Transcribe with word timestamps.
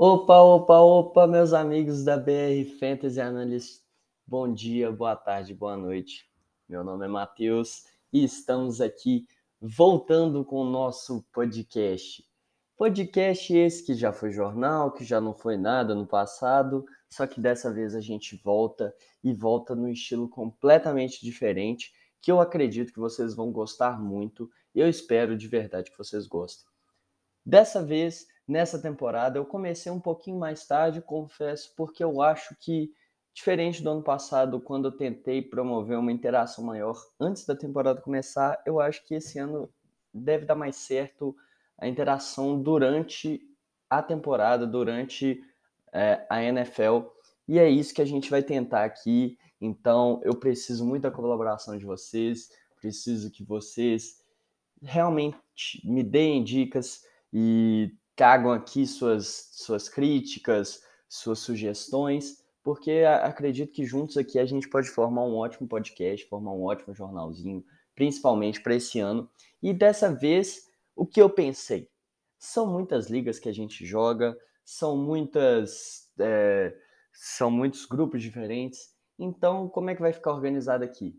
Opa, 0.00 0.40
opa, 0.40 0.78
opa, 0.78 1.26
meus 1.26 1.52
amigos 1.52 2.04
da 2.04 2.16
BR 2.16 2.64
Fantasy 2.78 3.20
Analyst. 3.20 3.82
Bom 4.24 4.54
dia, 4.54 4.92
boa 4.92 5.16
tarde, 5.16 5.52
boa 5.52 5.76
noite. 5.76 6.24
Meu 6.68 6.84
nome 6.84 7.06
é 7.06 7.08
Matheus 7.08 7.82
e 8.12 8.22
estamos 8.22 8.80
aqui 8.80 9.26
voltando 9.60 10.44
com 10.44 10.60
o 10.60 10.70
nosso 10.70 11.26
podcast. 11.32 12.24
Podcast 12.76 13.52
esse 13.52 13.84
que 13.84 13.92
já 13.92 14.12
foi 14.12 14.30
jornal, 14.30 14.92
que 14.92 15.04
já 15.04 15.20
não 15.20 15.34
foi 15.34 15.56
nada 15.56 15.96
no 15.96 16.06
passado, 16.06 16.86
só 17.10 17.26
que 17.26 17.40
dessa 17.40 17.74
vez 17.74 17.92
a 17.96 18.00
gente 18.00 18.40
volta 18.44 18.94
e 19.24 19.32
volta 19.32 19.74
no 19.74 19.88
estilo 19.88 20.28
completamente 20.28 21.24
diferente, 21.24 21.92
que 22.22 22.30
eu 22.30 22.40
acredito 22.40 22.92
que 22.92 23.00
vocês 23.00 23.34
vão 23.34 23.50
gostar 23.50 24.00
muito 24.00 24.48
e 24.72 24.78
eu 24.78 24.88
espero 24.88 25.36
de 25.36 25.48
verdade 25.48 25.90
que 25.90 25.98
vocês 25.98 26.24
gostem. 26.24 26.68
Dessa 27.44 27.82
vez 27.82 28.28
nessa 28.48 28.80
temporada. 28.80 29.38
Eu 29.38 29.44
comecei 29.44 29.92
um 29.92 30.00
pouquinho 30.00 30.38
mais 30.38 30.66
tarde, 30.66 31.02
confesso, 31.02 31.74
porque 31.76 32.02
eu 32.02 32.22
acho 32.22 32.56
que, 32.58 32.90
diferente 33.34 33.82
do 33.82 33.90
ano 33.90 34.02
passado, 34.02 34.58
quando 34.58 34.88
eu 34.88 34.92
tentei 34.92 35.42
promover 35.42 35.98
uma 35.98 36.10
interação 36.10 36.64
maior 36.64 36.98
antes 37.20 37.44
da 37.44 37.54
temporada 37.54 38.00
começar, 38.00 38.60
eu 38.64 38.80
acho 38.80 39.04
que 39.06 39.14
esse 39.14 39.38
ano 39.38 39.68
deve 40.12 40.46
dar 40.46 40.54
mais 40.54 40.76
certo 40.76 41.36
a 41.76 41.86
interação 41.86 42.60
durante 42.60 43.40
a 43.88 44.02
temporada, 44.02 44.66
durante 44.66 45.44
é, 45.92 46.26
a 46.28 46.42
NFL. 46.42 47.02
E 47.46 47.58
é 47.58 47.68
isso 47.68 47.94
que 47.94 48.02
a 48.02 48.06
gente 48.06 48.30
vai 48.30 48.42
tentar 48.42 48.84
aqui. 48.84 49.38
Então, 49.60 50.20
eu 50.24 50.34
preciso 50.34 50.84
muito 50.84 51.02
da 51.02 51.10
colaboração 51.10 51.76
de 51.76 51.84
vocês, 51.84 52.50
preciso 52.80 53.30
que 53.30 53.44
vocês 53.44 54.24
realmente 54.80 55.82
me 55.84 56.02
deem 56.02 56.42
dicas 56.44 57.02
e 57.32 57.92
tragam 58.18 58.50
aqui 58.50 58.84
suas, 58.84 59.50
suas 59.52 59.88
críticas, 59.88 60.82
suas 61.08 61.38
sugestões, 61.38 62.44
porque 62.64 63.04
acredito 63.22 63.72
que 63.72 63.84
juntos 63.84 64.16
aqui 64.16 64.40
a 64.40 64.44
gente 64.44 64.68
pode 64.68 64.88
formar 64.88 65.24
um 65.24 65.36
ótimo 65.36 65.68
podcast, 65.68 66.28
formar 66.28 66.50
um 66.50 66.64
ótimo 66.64 66.92
jornalzinho, 66.92 67.64
principalmente 67.94 68.60
para 68.60 68.74
esse 68.74 68.98
ano. 68.98 69.30
E 69.62 69.72
dessa 69.72 70.12
vez, 70.12 70.64
o 70.96 71.06
que 71.06 71.22
eu 71.22 71.30
pensei? 71.30 71.88
São 72.36 72.66
muitas 72.66 73.08
ligas 73.08 73.38
que 73.38 73.48
a 73.48 73.54
gente 73.54 73.86
joga, 73.86 74.36
são 74.64 74.96
muitas. 74.96 76.10
É, 76.18 76.76
são 77.12 77.52
muitos 77.52 77.86
grupos 77.86 78.20
diferentes. 78.20 78.94
Então, 79.16 79.68
como 79.68 79.90
é 79.90 79.94
que 79.94 80.02
vai 80.02 80.12
ficar 80.12 80.32
organizado 80.32 80.82
aqui? 80.82 81.14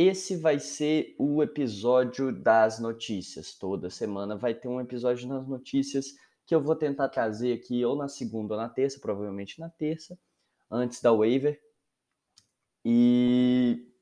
Esse 0.00 0.36
vai 0.36 0.60
ser 0.60 1.16
o 1.18 1.42
episódio 1.42 2.30
das 2.30 2.78
notícias. 2.78 3.58
Toda 3.58 3.90
semana 3.90 4.36
vai 4.36 4.54
ter 4.54 4.68
um 4.68 4.80
episódio 4.80 5.28
das 5.28 5.48
notícias 5.48 6.14
que 6.46 6.54
eu 6.54 6.62
vou 6.62 6.76
tentar 6.76 7.08
trazer 7.08 7.52
aqui 7.52 7.84
ou 7.84 7.96
na 7.96 8.06
segunda 8.06 8.54
ou 8.54 8.60
na 8.60 8.68
terça, 8.68 9.00
provavelmente 9.00 9.58
na 9.58 9.68
terça, 9.68 10.16
antes 10.70 11.00
da 11.00 11.12
waiver. 11.12 11.60
E 12.84 13.92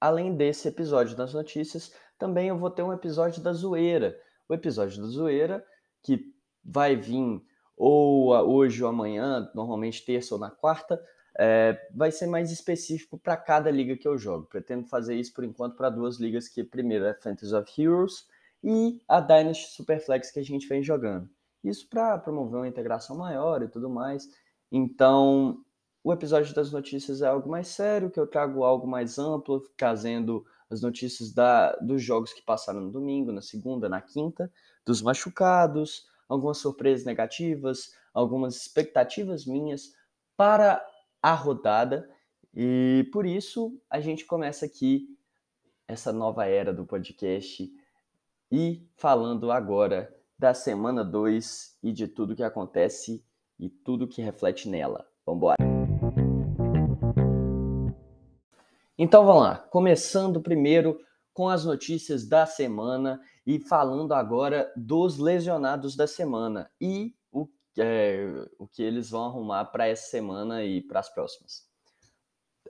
além 0.00 0.36
desse 0.36 0.68
episódio 0.68 1.16
das 1.16 1.34
notícias, 1.34 1.92
também 2.16 2.46
eu 2.46 2.56
vou 2.56 2.70
ter 2.70 2.84
um 2.84 2.92
episódio 2.92 3.42
da 3.42 3.52
zoeira. 3.52 4.16
O 4.48 4.54
episódio 4.54 5.02
da 5.02 5.08
zoeira, 5.08 5.66
que 6.04 6.32
vai 6.64 6.94
vir 6.94 7.42
ou 7.76 8.28
hoje 8.28 8.80
ou 8.80 8.88
amanhã, 8.88 9.50
normalmente 9.56 10.06
terça 10.06 10.36
ou 10.36 10.40
na 10.40 10.52
quarta, 10.52 11.04
é, 11.38 11.88
vai 11.94 12.10
ser 12.10 12.26
mais 12.26 12.50
específico 12.50 13.18
para 13.18 13.36
cada 13.36 13.70
liga 13.70 13.96
que 13.96 14.08
eu 14.08 14.16
jogo. 14.16 14.46
Pretendo 14.46 14.86
fazer 14.86 15.14
isso 15.14 15.34
por 15.34 15.44
enquanto 15.44 15.76
para 15.76 15.90
duas 15.90 16.18
ligas, 16.18 16.48
que 16.48 16.64
primeiro 16.64 17.04
é 17.04 17.14
Fantasy 17.14 17.54
of 17.54 17.82
Heroes 17.82 18.26
e 18.64 19.00
a 19.06 19.20
Dynasty 19.20 19.72
Superflex 19.72 20.30
que 20.30 20.40
a 20.40 20.44
gente 20.44 20.66
vem 20.66 20.82
jogando. 20.82 21.28
Isso 21.62 21.88
para 21.88 22.18
promover 22.18 22.60
uma 22.60 22.68
integração 22.68 23.16
maior 23.16 23.62
e 23.62 23.68
tudo 23.68 23.90
mais. 23.90 24.28
Então, 24.72 25.62
o 26.02 26.12
episódio 26.12 26.54
das 26.54 26.72
notícias 26.72 27.20
é 27.20 27.26
algo 27.26 27.50
mais 27.50 27.68
sério, 27.68 28.10
que 28.10 28.18
eu 28.18 28.26
trago 28.26 28.64
algo 28.64 28.86
mais 28.86 29.18
amplo, 29.18 29.60
trazendo 29.76 30.44
as 30.70 30.80
notícias 30.80 31.32
da, 31.32 31.72
dos 31.76 32.02
jogos 32.02 32.32
que 32.32 32.42
passaram 32.42 32.80
no 32.80 32.90
domingo, 32.90 33.30
na 33.30 33.42
segunda, 33.42 33.88
na 33.88 34.00
quinta, 34.00 34.50
dos 34.84 35.02
machucados, 35.02 36.06
algumas 36.28 36.58
surpresas 36.58 37.04
negativas, 37.04 37.92
algumas 38.12 38.56
expectativas 38.56 39.44
minhas 39.46 39.92
para 40.36 40.84
a 41.26 41.34
rodada. 41.34 42.08
E 42.54 43.10
por 43.12 43.26
isso 43.26 43.76
a 43.90 43.98
gente 43.98 44.24
começa 44.24 44.64
aqui 44.64 45.08
essa 45.88 46.12
nova 46.12 46.46
era 46.46 46.72
do 46.72 46.86
podcast 46.86 47.68
e 48.50 48.88
falando 48.94 49.50
agora 49.50 50.14
da 50.38 50.54
semana 50.54 51.04
2 51.04 51.78
e 51.82 51.92
de 51.92 52.06
tudo 52.06 52.36
que 52.36 52.44
acontece 52.44 53.24
e 53.58 53.68
tudo 53.68 54.06
que 54.06 54.22
reflete 54.22 54.68
nela. 54.68 55.04
Vamos 55.26 55.38
embora. 55.38 55.56
Então 58.96 59.26
vamos 59.26 59.42
lá, 59.42 59.56
começando 59.56 60.40
primeiro 60.40 60.96
com 61.34 61.48
as 61.48 61.64
notícias 61.64 62.28
da 62.28 62.46
semana 62.46 63.20
e 63.44 63.58
falando 63.58 64.14
agora 64.14 64.72
dos 64.76 65.18
lesionados 65.18 65.96
da 65.96 66.06
semana 66.06 66.70
e 66.80 67.15
é, 67.78 68.26
o 68.58 68.66
que 68.66 68.82
eles 68.82 69.10
vão 69.10 69.24
arrumar 69.24 69.66
para 69.66 69.86
essa 69.86 70.10
semana 70.10 70.64
e 70.64 70.80
para 70.80 71.00
as 71.00 71.08
próximas. 71.08 71.66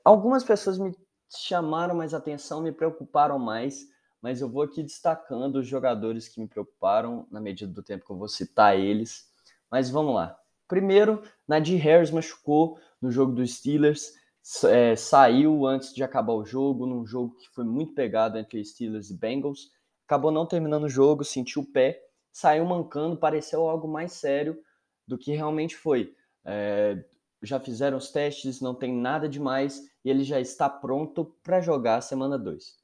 Algumas 0.04 0.44
pessoas 0.44 0.78
me 0.78 0.94
chamaram 1.28 1.94
mais 1.94 2.14
atenção, 2.14 2.60
me 2.60 2.72
preocuparam 2.72 3.38
mais, 3.38 3.86
mas 4.20 4.40
eu 4.40 4.48
vou 4.48 4.62
aqui 4.62 4.82
destacando 4.82 5.56
os 5.56 5.66
jogadores 5.66 6.28
que 6.28 6.40
me 6.40 6.48
preocuparam 6.48 7.26
na 7.30 7.40
medida 7.40 7.72
do 7.72 7.82
tempo 7.82 8.04
que 8.04 8.10
eu 8.10 8.18
vou 8.18 8.28
citar 8.28 8.78
eles. 8.78 9.28
Mas 9.70 9.90
vamos 9.90 10.14
lá. 10.14 10.38
Primeiro, 10.68 11.22
Nadir 11.46 11.80
Harris 11.80 12.10
machucou 12.10 12.78
no 13.00 13.10
jogo 13.10 13.32
dos 13.32 13.56
Steelers, 13.56 14.12
é, 14.64 14.96
saiu 14.96 15.66
antes 15.66 15.92
de 15.92 16.02
acabar 16.02 16.32
o 16.32 16.44
jogo, 16.44 16.86
num 16.86 17.04
jogo 17.04 17.36
que 17.36 17.48
foi 17.50 17.64
muito 17.64 17.94
pegado 17.94 18.38
entre 18.38 18.64
Steelers 18.64 19.10
e 19.10 19.14
Bengals. 19.14 19.70
Acabou 20.04 20.30
não 20.30 20.46
terminando 20.46 20.84
o 20.84 20.88
jogo, 20.88 21.24
sentiu 21.24 21.62
o 21.62 21.66
pé, 21.66 22.00
saiu 22.32 22.64
mancando, 22.64 23.16
pareceu 23.16 23.68
algo 23.68 23.88
mais 23.88 24.12
sério 24.12 24.56
do 25.06 25.18
que 25.18 25.32
realmente 25.32 25.76
foi. 25.76 26.14
É, 26.44 27.04
já 27.42 27.60
fizeram 27.60 27.98
os 27.98 28.10
testes, 28.10 28.60
não 28.60 28.74
tem 28.74 28.94
nada 28.94 29.28
demais 29.28 29.82
e 30.04 30.10
ele 30.10 30.24
já 30.24 30.40
está 30.40 30.68
pronto 30.68 31.36
para 31.42 31.60
jogar 31.60 31.96
a 31.96 32.00
semana 32.00 32.38
2. 32.38 32.76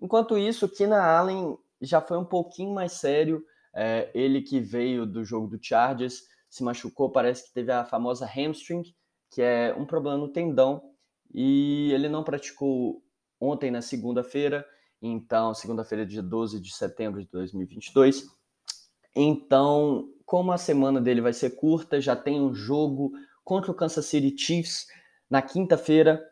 Enquanto 0.00 0.38
isso, 0.38 0.68
Kina 0.68 1.02
Allen 1.02 1.56
já 1.80 2.00
foi 2.00 2.18
um 2.18 2.24
pouquinho 2.24 2.74
mais 2.74 2.92
sério. 2.92 3.44
É, 3.74 4.10
ele 4.14 4.42
que 4.42 4.60
veio 4.60 5.06
do 5.06 5.24
jogo 5.24 5.46
do 5.46 5.62
Chargers 5.62 6.22
se 6.48 6.64
machucou, 6.64 7.10
parece 7.10 7.46
que 7.46 7.54
teve 7.54 7.70
a 7.70 7.84
famosa 7.84 8.26
hamstring, 8.26 8.82
que 9.30 9.40
é 9.40 9.74
um 9.78 9.86
problema 9.86 10.18
no 10.18 10.28
tendão, 10.28 10.82
e 11.32 11.92
ele 11.92 12.08
não 12.08 12.24
praticou 12.24 13.00
ontem 13.40 13.70
na 13.70 13.80
segunda-feira, 13.80 14.66
então, 15.00 15.54
segunda-feira, 15.54 16.04
dia 16.04 16.22
12 16.22 16.60
de 16.60 16.74
setembro 16.74 17.22
de 17.22 17.30
2022. 17.30 18.26
Então, 19.16 20.12
como 20.30 20.52
a 20.52 20.58
semana 20.58 21.00
dele 21.00 21.20
vai 21.20 21.32
ser 21.32 21.56
curta, 21.56 22.00
já 22.00 22.14
tem 22.14 22.40
um 22.40 22.54
jogo 22.54 23.10
contra 23.42 23.72
o 23.72 23.74
Kansas 23.74 24.06
City 24.06 24.32
Chiefs 24.38 24.86
na 25.28 25.42
quinta-feira, 25.42 26.24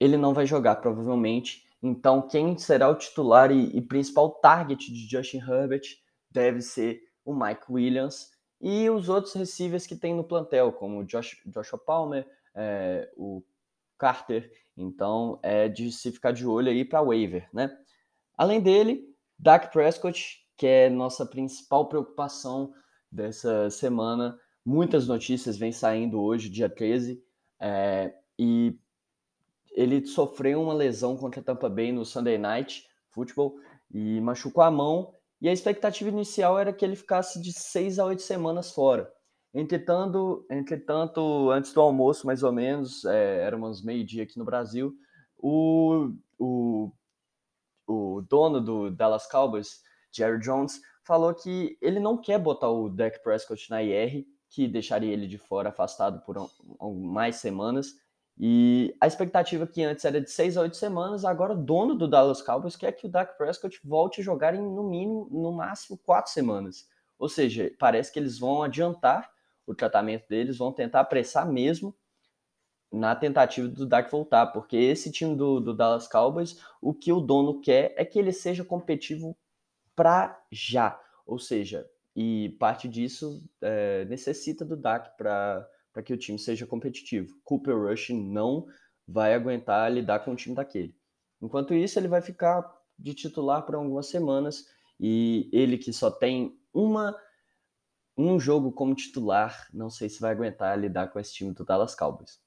ele 0.00 0.16
não 0.16 0.32
vai 0.32 0.46
jogar 0.46 0.76
provavelmente. 0.76 1.62
Então, 1.82 2.26
quem 2.26 2.56
será 2.56 2.88
o 2.88 2.94
titular 2.94 3.52
e, 3.52 3.76
e, 3.76 3.82
principal 3.82 4.30
target 4.30 4.90
de 4.90 5.06
Justin 5.06 5.36
Herbert 5.36 5.82
deve 6.30 6.62
ser 6.62 7.02
o 7.26 7.34
Mike 7.34 7.64
Williams 7.68 8.30
e 8.58 8.88
os 8.88 9.10
outros 9.10 9.34
receivers 9.34 9.86
que 9.86 9.96
tem 9.96 10.14
no 10.14 10.24
plantel, 10.24 10.72
como 10.72 11.00
o 11.00 11.04
Josh, 11.04 11.36
Joshua 11.44 11.78
Palmer, 11.78 12.26
é, 12.54 13.12
o 13.18 13.42
Carter. 13.98 14.50
Então, 14.74 15.38
é 15.42 15.68
de 15.68 15.92
se 15.92 16.10
ficar 16.10 16.32
de 16.32 16.46
olho 16.46 16.70
aí 16.70 16.86
para 16.86 17.02
waiver, 17.02 17.46
né? 17.52 17.70
Além 18.34 18.62
dele, 18.62 19.14
Dak 19.38 19.70
Prescott, 19.70 20.42
que 20.56 20.66
é 20.66 20.88
nossa 20.88 21.26
principal 21.26 21.86
preocupação 21.86 22.72
dessa 23.12 23.68
semana. 23.68 24.38
Muitas 24.64 25.06
notícias 25.06 25.58
vêm 25.58 25.70
saindo 25.70 26.20
hoje, 26.20 26.48
dia 26.48 26.68
13, 26.68 27.22
é, 27.60 28.14
e 28.38 28.78
ele 29.72 30.06
sofreu 30.06 30.62
uma 30.62 30.72
lesão 30.72 31.16
contra 31.16 31.42
Tampa 31.42 31.68
Bay 31.68 31.92
no 31.92 32.04
Sunday 32.04 32.38
Night 32.38 32.88
Football 33.10 33.56
e 33.90 34.20
machucou 34.20 34.62
a 34.64 34.70
mão. 34.70 35.14
E 35.40 35.48
a 35.48 35.52
expectativa 35.52 36.08
inicial 36.08 36.58
era 36.58 36.72
que 36.72 36.84
ele 36.84 36.96
ficasse 36.96 37.40
de 37.40 37.52
seis 37.52 37.98
a 37.98 38.04
oito 38.04 38.22
semanas 38.22 38.72
fora. 38.72 39.12
Entretanto, 39.52 40.46
entretanto 40.50 41.50
antes 41.50 41.74
do 41.74 41.80
almoço, 41.80 42.26
mais 42.26 42.42
ou 42.42 42.52
menos, 42.52 43.04
é, 43.04 43.42
era 43.42 43.56
umas 43.56 43.82
meio-dia 43.82 44.22
aqui 44.22 44.38
no 44.38 44.44
Brasil, 44.44 44.94
o, 45.36 46.10
o, 46.38 46.90
o 47.86 48.22
dono 48.22 48.60
do 48.60 48.90
Dallas 48.90 49.26
Cowboys, 49.26 49.82
Jerry 50.10 50.40
Jones, 50.40 50.80
falou 51.04 51.34
que 51.34 51.76
ele 51.80 52.00
não 52.00 52.16
quer 52.16 52.38
botar 52.38 52.70
o 52.70 52.88
Dak 52.88 53.22
Prescott 53.22 53.70
na 53.70 53.82
IR, 53.82 54.24
que 54.48 54.68
deixaria 54.68 55.12
ele 55.12 55.26
de 55.26 55.38
fora, 55.38 55.70
afastado 55.70 56.20
por 56.24 56.36
um, 56.38 56.48
mais 56.94 57.36
semanas. 57.36 57.94
E 58.38 58.94
a 59.00 59.06
expectativa 59.06 59.66
que 59.66 59.82
antes 59.82 60.04
era 60.04 60.20
de 60.20 60.30
seis 60.30 60.56
a 60.56 60.62
oito 60.62 60.76
semanas, 60.76 61.24
agora 61.24 61.52
o 61.52 61.62
dono 61.62 61.94
do 61.94 62.08
Dallas 62.08 62.42
Cowboys 62.42 62.76
quer 62.76 62.92
que 62.92 63.06
o 63.06 63.10
Dak 63.10 63.36
Prescott 63.36 63.78
volte 63.84 64.20
a 64.20 64.24
jogar 64.24 64.54
em 64.54 64.62
no 64.62 64.84
mínimo, 64.84 65.28
no 65.30 65.52
máximo 65.52 65.98
quatro 65.98 66.32
semanas. 66.32 66.86
Ou 67.18 67.28
seja, 67.28 67.70
parece 67.78 68.12
que 68.12 68.18
eles 68.18 68.38
vão 68.38 68.62
adiantar 68.62 69.28
o 69.28 69.72
o 69.72 69.74
tratamento 69.74 70.28
deles, 70.28 70.58
vão 70.58 70.72
tentar 70.72 71.00
apressar 71.00 71.50
mesmo 71.50 71.94
na 72.92 73.16
tentativa 73.16 73.66
do 73.68 73.86
Dak 73.86 74.10
voltar, 74.10 74.48
porque 74.48 74.76
esse 74.76 75.10
time 75.10 75.34
do, 75.34 75.60
do 75.60 75.74
Dallas 75.74 76.06
Cowboys, 76.06 76.60
o 76.80 76.92
que 76.92 77.10
o 77.10 77.20
dono 77.20 77.60
quer 77.60 77.94
é 77.96 78.04
que 78.04 78.18
ele 78.18 78.32
seja 78.32 78.64
competitivo 78.64 79.36
para 79.94 80.40
já, 80.50 80.98
ou 81.26 81.38
seja, 81.38 81.88
e 82.14 82.56
parte 82.58 82.88
disso 82.88 83.42
é, 83.60 84.04
necessita 84.04 84.64
do 84.64 84.76
Dak 84.76 85.16
para 85.16 85.66
que 86.04 86.12
o 86.12 86.18
time 86.18 86.38
seja 86.38 86.66
competitivo. 86.66 87.34
Cooper 87.44 87.76
Rush 87.76 88.10
não 88.10 88.66
vai 89.06 89.34
aguentar 89.34 89.92
lidar 89.92 90.20
com 90.20 90.32
um 90.32 90.36
time 90.36 90.54
daquele. 90.54 90.94
Enquanto 91.40 91.74
isso, 91.74 91.98
ele 91.98 92.08
vai 92.08 92.20
ficar 92.20 92.62
de 92.98 93.14
titular 93.14 93.64
por 93.64 93.74
algumas 93.74 94.06
semanas 94.06 94.66
e 95.00 95.50
ele 95.52 95.76
que 95.76 95.92
só 95.92 96.10
tem 96.10 96.56
uma 96.72 97.16
um 98.16 98.38
jogo 98.38 98.70
como 98.70 98.94
titular, 98.94 99.66
não 99.72 99.88
sei 99.88 100.08
se 100.08 100.20
vai 100.20 100.32
aguentar 100.32 100.78
lidar 100.78 101.08
com 101.08 101.18
esse 101.18 101.32
time 101.32 101.52
do 101.52 101.64
Dallas 101.64 101.94
Cowboys. 101.94 102.38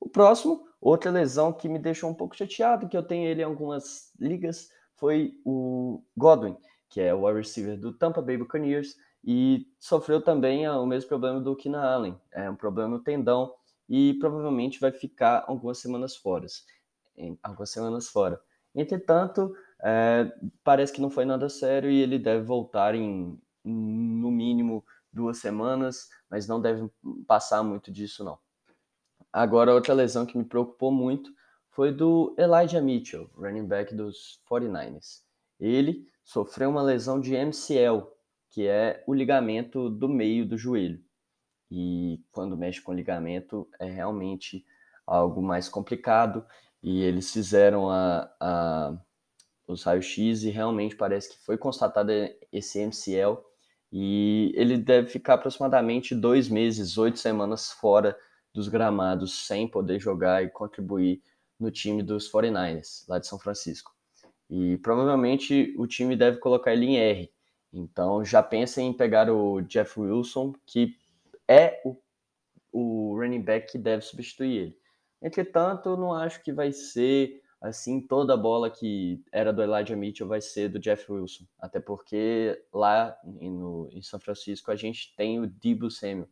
O 0.00 0.08
próximo, 0.08 0.64
outra 0.80 1.10
lesão 1.10 1.52
que 1.52 1.68
me 1.68 1.80
deixou 1.80 2.08
um 2.08 2.14
pouco 2.14 2.36
chateado, 2.36 2.88
que 2.88 2.96
eu 2.96 3.02
tenho 3.02 3.28
ele 3.28 3.42
em 3.42 3.44
algumas 3.44 4.12
ligas, 4.18 4.68
foi 4.94 5.34
o 5.44 6.02
Godwin, 6.16 6.56
que 6.90 7.00
é 7.00 7.14
o 7.14 7.24
wide 7.24 7.38
receiver 7.38 7.78
do 7.78 7.92
Tampa 7.92 8.20
Bay 8.20 8.36
Buccaneers, 8.36 8.96
e 9.24 9.66
sofreu 9.78 10.20
também 10.20 10.68
o 10.68 10.84
mesmo 10.84 11.08
problema 11.08 11.40
do 11.40 11.54
Keenan 11.54 11.82
Allen, 11.82 12.20
é 12.32 12.50
um 12.50 12.56
problema 12.56 12.88
no 12.90 12.98
tendão, 13.02 13.54
e 13.88 14.14
provavelmente 14.14 14.80
vai 14.80 14.92
ficar 14.92 15.44
algumas 15.46 15.78
semanas 15.78 16.16
fora. 16.16 16.46
Algumas 17.42 17.70
semanas 17.70 18.08
fora. 18.08 18.40
Entretanto, 18.74 19.54
é, 19.82 20.32
parece 20.62 20.92
que 20.92 21.00
não 21.00 21.10
foi 21.10 21.24
nada 21.24 21.48
sério 21.48 21.90
e 21.90 22.00
ele 22.00 22.18
deve 22.18 22.44
voltar 22.44 22.94
em, 22.94 23.40
no 23.64 24.30
mínimo, 24.30 24.84
duas 25.12 25.38
semanas, 25.38 26.08
mas 26.30 26.46
não 26.46 26.60
deve 26.60 26.88
passar 27.26 27.62
muito 27.62 27.90
disso, 27.90 28.22
não. 28.24 28.38
Agora, 29.32 29.74
outra 29.74 29.94
lesão 29.94 30.26
que 30.26 30.38
me 30.38 30.44
preocupou 30.44 30.90
muito 30.90 31.32
foi 31.70 31.92
do 31.92 32.34
Elijah 32.38 32.80
Mitchell, 32.80 33.30
running 33.36 33.66
back 33.66 33.94
dos 33.94 34.40
49ers. 34.48 35.22
Ele 35.58 36.08
sofreu 36.24 36.70
uma 36.70 36.82
lesão 36.82 37.20
de 37.20 37.34
MCL, 37.34 38.06
que 38.50 38.66
é 38.66 39.02
o 39.06 39.14
ligamento 39.14 39.88
do 39.88 40.08
meio 40.08 40.46
do 40.46 40.58
joelho. 40.58 41.02
E 41.70 42.20
quando 42.32 42.56
mexe 42.56 42.80
com 42.80 42.92
ligamento 42.92 43.68
é 43.78 43.88
realmente 43.88 44.64
algo 45.06 45.42
mais 45.42 45.68
complicado. 45.68 46.44
E 46.82 47.02
eles 47.02 47.32
fizeram 47.32 47.90
a, 47.90 48.30
a 48.40 48.98
os 49.66 49.84
raios-x 49.84 50.42
e 50.42 50.50
realmente 50.50 50.96
parece 50.96 51.30
que 51.30 51.44
foi 51.44 51.56
constatado 51.56 52.10
esse 52.52 52.84
MCL. 52.84 53.38
E 53.92 54.52
ele 54.54 54.76
deve 54.76 55.08
ficar 55.08 55.34
aproximadamente 55.34 56.14
dois 56.14 56.48
meses, 56.48 56.96
oito 56.98 57.18
semanas 57.18 57.70
fora 57.70 58.16
dos 58.52 58.68
gramados 58.68 59.46
sem 59.46 59.68
poder 59.68 60.00
jogar 60.00 60.42
e 60.42 60.50
contribuir 60.50 61.22
no 61.58 61.70
time 61.70 62.02
dos 62.02 62.30
49ers, 62.30 63.04
lá 63.08 63.18
de 63.18 63.26
São 63.26 63.38
Francisco. 63.38 63.92
E 64.50 64.76
provavelmente 64.78 65.72
o 65.78 65.86
time 65.86 66.16
deve 66.16 66.38
colocar 66.38 66.72
ele 66.72 66.86
em 66.86 66.96
R. 66.96 67.32
Então 67.72 68.24
já 68.24 68.42
pensa 68.42 68.82
em 68.82 68.92
pegar 68.92 69.30
o 69.30 69.60
Jeff 69.62 69.98
Wilson, 69.98 70.52
que 70.66 70.96
é 71.46 71.80
o, 71.84 71.96
o 72.72 73.16
running 73.16 73.42
back 73.42 73.70
que 73.70 73.78
deve 73.78 74.02
substituir 74.02 74.56
ele. 74.56 74.78
Entretanto, 75.22 75.96
não 75.96 76.12
acho 76.12 76.42
que 76.42 76.52
vai 76.52 76.72
ser 76.72 77.40
assim 77.60 78.00
toda 78.00 78.34
a 78.34 78.38
bola 78.38 78.70
que 78.70 79.22
era 79.30 79.52
do 79.52 79.62
Elijah 79.62 79.94
Mitchell 79.94 80.26
vai 80.26 80.40
ser 80.40 80.68
do 80.68 80.80
Jeff 80.80 81.12
Wilson. 81.12 81.44
Até 81.58 81.78
porque 81.78 82.60
lá 82.72 83.16
no, 83.22 83.88
em 83.92 84.02
São 84.02 84.18
Francisco 84.18 84.72
a 84.72 84.76
gente 84.76 85.14
tem 85.14 85.38
o 85.38 85.46
Debo 85.46 85.90
Samuel, 85.90 86.28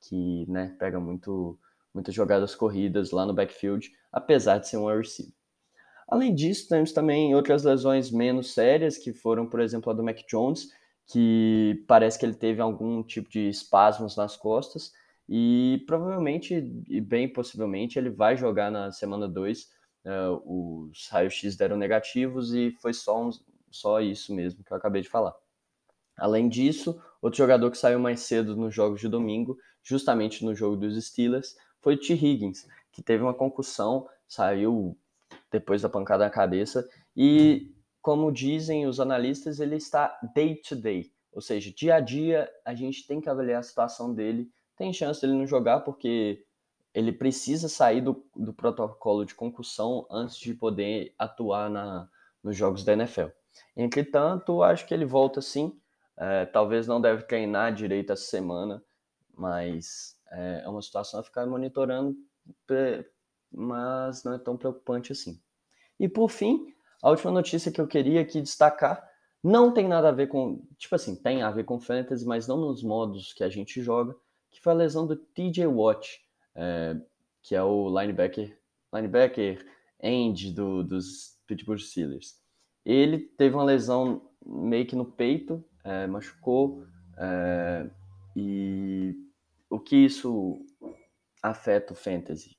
que 0.00 0.44
né, 0.46 0.76
pega 0.78 1.00
muito, 1.00 1.58
muitas 1.94 2.14
jogadas 2.14 2.54
corridas 2.54 3.12
lá 3.12 3.24
no 3.24 3.32
backfield, 3.32 3.90
apesar 4.10 4.58
de 4.58 4.68
ser 4.68 4.76
um 4.76 4.86
receiver. 4.86 5.32
Além 6.12 6.34
disso, 6.34 6.68
temos 6.68 6.92
também 6.92 7.34
outras 7.34 7.64
lesões 7.64 8.10
menos 8.10 8.52
sérias, 8.52 8.98
que 8.98 9.14
foram, 9.14 9.48
por 9.48 9.60
exemplo, 9.60 9.90
a 9.90 9.94
do 9.94 10.04
Mac 10.04 10.18
Jones, 10.28 10.68
que 11.06 11.82
parece 11.88 12.18
que 12.18 12.26
ele 12.26 12.34
teve 12.34 12.60
algum 12.60 13.02
tipo 13.02 13.30
de 13.30 13.48
espasmos 13.48 14.14
nas 14.14 14.36
costas, 14.36 14.92
e 15.26 15.82
provavelmente, 15.86 16.70
e 16.86 17.00
bem 17.00 17.32
possivelmente, 17.32 17.98
ele 17.98 18.10
vai 18.10 18.36
jogar 18.36 18.70
na 18.70 18.92
semana 18.92 19.26
2. 19.26 19.62
Uh, 19.62 19.68
eh, 20.04 20.28
os 20.44 21.08
raios-x 21.08 21.56
deram 21.56 21.78
negativos 21.78 22.52
e 22.52 22.72
foi 22.82 22.92
só, 22.92 23.28
um, 23.28 23.30
só 23.70 23.98
isso 23.98 24.34
mesmo 24.34 24.62
que 24.62 24.70
eu 24.70 24.76
acabei 24.76 25.00
de 25.00 25.08
falar. 25.08 25.34
Além 26.18 26.46
disso, 26.46 27.00
outro 27.22 27.38
jogador 27.38 27.70
que 27.70 27.78
saiu 27.78 27.98
mais 27.98 28.20
cedo 28.20 28.54
nos 28.54 28.74
jogos 28.74 29.00
de 29.00 29.08
domingo, 29.08 29.56
justamente 29.82 30.44
no 30.44 30.54
jogo 30.54 30.76
dos 30.76 31.02
Steelers, 31.02 31.56
foi 31.80 31.94
o 31.94 31.98
T. 31.98 32.12
Higgins, 32.12 32.68
que 32.92 33.02
teve 33.02 33.22
uma 33.22 33.32
concussão, 33.32 34.06
saiu 34.28 34.94
depois 35.52 35.82
da 35.82 35.88
pancada 35.88 36.24
na 36.24 36.30
cabeça 36.30 36.88
e, 37.16 37.74
como 38.00 38.32
dizem 38.32 38.86
os 38.86 38.98
analistas, 38.98 39.60
ele 39.60 39.76
está 39.76 40.18
day 40.34 40.56
to 40.56 40.74
day, 40.74 41.12
ou 41.32 41.40
seja, 41.40 41.72
dia 41.72 41.96
a 41.96 42.00
dia 42.00 42.50
a 42.64 42.74
gente 42.74 43.06
tem 43.06 43.20
que 43.20 43.28
avaliar 43.28 43.60
a 43.60 43.62
situação 43.62 44.12
dele. 44.12 44.50
Tem 44.76 44.92
chance 44.92 45.20
dele 45.20 45.34
não 45.34 45.46
jogar 45.46 45.80
porque 45.80 46.44
ele 46.94 47.12
precisa 47.12 47.68
sair 47.68 48.00
do, 48.02 48.24
do 48.36 48.52
protocolo 48.52 49.24
de 49.24 49.34
concussão 49.34 50.06
antes 50.10 50.36
de 50.36 50.52
poder 50.54 51.14
atuar 51.18 51.70
na, 51.70 52.08
nos 52.42 52.56
jogos 52.56 52.84
da 52.84 52.92
NFL. 52.92 53.28
Entretanto, 53.76 54.62
acho 54.62 54.86
que 54.86 54.92
ele 54.92 55.06
volta 55.06 55.40
sim. 55.40 55.78
É, 56.16 56.44
talvez 56.44 56.86
não 56.86 57.00
deve 57.00 57.22
treinar 57.22 57.74
direito 57.74 58.12
essa 58.12 58.24
semana, 58.24 58.82
mas 59.34 60.18
é, 60.30 60.62
é 60.64 60.68
uma 60.68 60.82
situação 60.82 61.20
a 61.20 61.22
ficar 61.22 61.46
monitorando, 61.46 62.14
mas 63.52 64.24
não 64.24 64.34
é 64.34 64.38
tão 64.38 64.56
preocupante 64.56 65.12
assim. 65.12 65.40
E 65.98 66.08
por 66.08 66.30
fim, 66.30 66.72
a 67.02 67.10
última 67.10 67.30
notícia 67.30 67.70
que 67.70 67.80
eu 67.80 67.86
queria 67.86 68.20
aqui 68.20 68.40
destacar 68.40 69.08
não 69.42 69.72
tem 69.72 69.88
nada 69.88 70.08
a 70.08 70.12
ver 70.12 70.28
com, 70.28 70.62
tipo 70.78 70.94
assim, 70.94 71.16
tem 71.16 71.42
a 71.42 71.50
ver 71.50 71.64
com 71.64 71.80
fantasy, 71.80 72.24
mas 72.24 72.46
não 72.46 72.56
nos 72.56 72.82
modos 72.82 73.32
que 73.32 73.42
a 73.42 73.48
gente 73.48 73.82
joga, 73.82 74.14
que 74.50 74.60
foi 74.60 74.72
a 74.72 74.76
lesão 74.76 75.06
do 75.06 75.16
TJ 75.16 75.66
Watt, 75.66 76.20
é, 76.54 76.96
que 77.42 77.56
é 77.56 77.62
o 77.62 77.88
linebacker, 77.88 78.56
linebacker 78.94 79.66
end 80.00 80.52
do, 80.52 80.84
dos 80.84 81.38
Pittsburgh 81.46 81.80
Steelers. 81.80 82.40
Ele 82.84 83.18
teve 83.18 83.54
uma 83.54 83.64
lesão 83.64 84.30
meio 84.44 84.86
que 84.86 84.94
no 84.94 85.04
peito, 85.04 85.64
é, 85.84 86.06
machucou, 86.06 86.84
é, 87.16 87.90
e 88.36 89.14
o 89.68 89.80
que 89.80 89.96
isso 89.96 90.64
afeta 91.42 91.92
o 91.92 91.96
fantasy? 91.96 92.56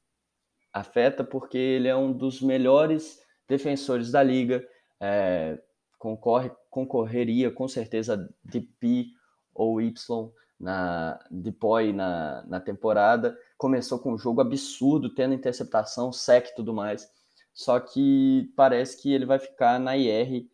Afeta 0.74 1.24
porque 1.24 1.58
ele 1.58 1.88
é 1.88 1.96
um 1.96 2.12
dos 2.12 2.42
melhores 2.42 3.22
defensores 3.48 4.12
da 4.12 4.24
liga, 4.24 4.65
é, 5.00 5.62
concorre, 6.00 6.51
concorreria 6.70 7.51
com 7.51 7.68
certeza 7.68 8.18
de 8.44 8.62
P 8.62 9.06
ou 9.53 9.80
Y 9.80 10.32
na 10.60 11.20
depois 11.30 11.94
na, 11.94 12.44
na 12.48 12.60
temporada. 12.60 13.38
Começou 13.58 14.00
com 14.00 14.13
um 14.13 14.18
jogo 14.18 14.42
absurdo, 14.42 15.13
tendo 15.13 15.34
interceptação, 15.34 16.12
sec 16.12 16.50
e 16.50 16.56
tudo 16.56 16.74
mais. 16.74 17.08
Só 17.53 17.80
que 17.80 18.51
parece 18.56 19.00
que 19.01 19.13
ele 19.13 19.25
vai 19.25 19.38
ficar 19.38 19.80
na 19.80 19.96
IR, 19.96 20.50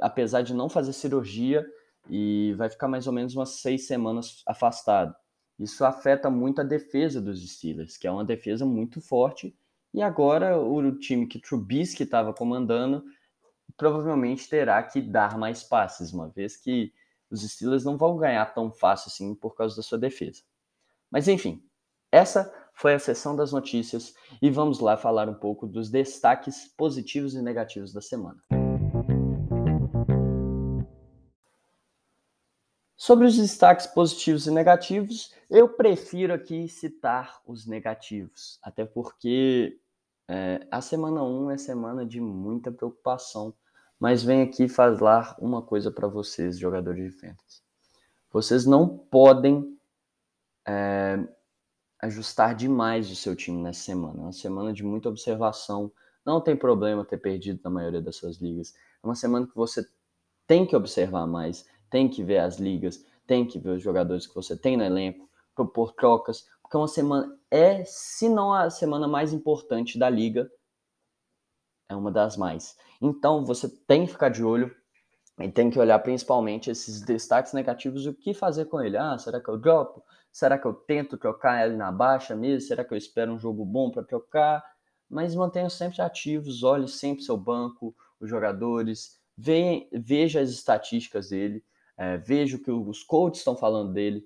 apesar 0.00 0.42
de 0.42 0.52
não 0.52 0.68
fazer 0.68 0.92
cirurgia, 0.92 1.64
e 2.10 2.52
vai 2.56 2.68
ficar 2.68 2.88
mais 2.88 3.06
ou 3.06 3.12
menos 3.12 3.36
umas 3.36 3.60
seis 3.60 3.86
semanas 3.86 4.42
afastado. 4.46 5.14
Isso 5.58 5.84
afeta 5.84 6.30
muito 6.30 6.60
a 6.60 6.64
defesa 6.64 7.20
dos 7.20 7.46
Steelers, 7.48 7.96
que 7.96 8.06
é 8.06 8.10
uma 8.10 8.24
defesa 8.24 8.64
muito 8.64 9.00
forte. 9.00 9.56
E 9.94 10.02
agora 10.02 10.58
o 10.58 10.98
time 10.98 11.26
que 11.26 11.38
Trubisky 11.38 12.02
estava 12.02 12.32
comandando 12.32 13.04
provavelmente 13.76 14.48
terá 14.48 14.82
que 14.82 15.00
dar 15.00 15.38
mais 15.38 15.62
passes, 15.62 16.12
uma 16.12 16.28
vez 16.28 16.56
que 16.56 16.92
os 17.30 17.42
Steelers 17.42 17.84
não 17.84 17.96
vão 17.96 18.16
ganhar 18.16 18.46
tão 18.54 18.70
fácil 18.70 19.08
assim 19.08 19.34
por 19.34 19.54
causa 19.54 19.76
da 19.76 19.82
sua 19.82 19.98
defesa. 19.98 20.42
Mas 21.10 21.28
enfim, 21.28 21.62
essa 22.10 22.52
foi 22.74 22.94
a 22.94 22.98
sessão 22.98 23.34
das 23.34 23.52
notícias 23.52 24.14
e 24.40 24.50
vamos 24.50 24.80
lá 24.80 24.96
falar 24.96 25.28
um 25.28 25.34
pouco 25.34 25.66
dos 25.66 25.90
destaques 25.90 26.72
positivos 26.76 27.34
e 27.34 27.42
negativos 27.42 27.92
da 27.92 28.00
semana. 28.00 28.42
Sobre 33.04 33.26
os 33.26 33.36
destaques 33.36 33.84
positivos 33.84 34.46
e 34.46 34.50
negativos, 34.52 35.34
eu 35.50 35.68
prefiro 35.68 36.32
aqui 36.32 36.68
citar 36.68 37.42
os 37.44 37.66
negativos, 37.66 38.60
até 38.62 38.84
porque 38.84 39.76
é, 40.28 40.64
a 40.70 40.80
semana 40.80 41.20
1 41.24 41.50
é 41.50 41.58
semana 41.58 42.06
de 42.06 42.20
muita 42.20 42.70
preocupação, 42.70 43.52
mas 43.98 44.22
vem 44.22 44.40
aqui 44.40 44.68
falar 44.68 45.34
uma 45.40 45.60
coisa 45.60 45.90
para 45.90 46.06
vocês, 46.06 46.60
jogadores 46.60 47.10
de 47.12 47.18
fantasy. 47.18 47.60
Vocês 48.30 48.64
não 48.64 48.88
podem 48.96 49.76
é, 50.64 51.18
ajustar 52.02 52.54
demais 52.54 53.10
o 53.10 53.16
seu 53.16 53.34
time 53.34 53.60
nessa 53.60 53.82
semana. 53.82 54.20
É 54.20 54.22
uma 54.26 54.32
semana 54.32 54.72
de 54.72 54.84
muita 54.84 55.08
observação. 55.08 55.90
Não 56.24 56.40
tem 56.40 56.54
problema 56.54 57.04
ter 57.04 57.18
perdido 57.18 57.58
na 57.64 57.70
maioria 57.70 58.00
das 58.00 58.14
suas 58.14 58.36
ligas. 58.36 58.72
É 59.02 59.04
uma 59.04 59.16
semana 59.16 59.44
que 59.44 59.56
você 59.56 59.84
tem 60.46 60.64
que 60.64 60.76
observar 60.76 61.26
mais 61.26 61.66
tem 61.92 62.08
que 62.08 62.24
ver 62.24 62.38
as 62.38 62.58
ligas, 62.58 63.04
tem 63.26 63.46
que 63.46 63.58
ver 63.58 63.76
os 63.76 63.82
jogadores 63.82 64.26
que 64.26 64.34
você 64.34 64.56
tem 64.56 64.78
no 64.78 64.82
elenco, 64.82 65.28
propor 65.54 65.92
trocas, 65.92 66.48
porque 66.62 66.76
uma 66.76 66.88
semana 66.88 67.38
é, 67.50 67.84
se 67.84 68.30
não 68.30 68.52
a 68.52 68.70
semana 68.70 69.06
mais 69.06 69.34
importante 69.34 69.98
da 69.98 70.08
liga, 70.08 70.50
é 71.90 71.94
uma 71.94 72.10
das 72.10 72.36
mais. 72.38 72.74
Então 73.00 73.44
você 73.44 73.68
tem 73.68 74.06
que 74.06 74.12
ficar 74.12 74.30
de 74.30 74.42
olho 74.42 74.74
e 75.38 75.50
tem 75.50 75.70
que 75.70 75.78
olhar 75.78 75.98
principalmente 75.98 76.70
esses 76.70 77.02
destaques 77.02 77.52
negativos 77.52 78.06
o 78.06 78.14
que 78.14 78.32
fazer 78.32 78.64
com 78.64 78.80
ele. 78.80 78.96
Ah, 78.96 79.18
será 79.18 79.38
que 79.38 79.50
eu 79.50 79.58
dropo? 79.58 80.02
Será 80.32 80.56
que 80.56 80.66
eu 80.66 80.72
tento 80.72 81.18
trocar 81.18 81.66
ele 81.66 81.76
na 81.76 81.92
baixa 81.92 82.34
mesmo? 82.34 82.66
Será 82.66 82.82
que 82.82 82.94
eu 82.94 82.98
espero 82.98 83.32
um 83.32 83.38
jogo 83.38 83.66
bom 83.66 83.90
para 83.90 84.02
trocar? 84.02 84.64
Mas 85.10 85.34
mantenha 85.34 85.68
sempre 85.68 86.00
ativos, 86.00 86.62
olhe 86.62 86.88
sempre 86.88 87.22
seu 87.22 87.36
banco, 87.36 87.94
os 88.18 88.30
jogadores, 88.30 89.20
ve, 89.36 89.90
veja 89.92 90.40
as 90.40 90.48
estatísticas 90.48 91.28
dele, 91.28 91.62
é, 91.96 92.16
veja 92.18 92.56
o 92.56 92.60
que 92.60 92.70
os 92.70 93.02
coaches 93.02 93.38
estão 93.38 93.56
falando 93.56 93.92
dele 93.92 94.24